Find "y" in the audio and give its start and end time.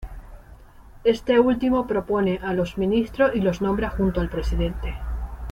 3.35-3.39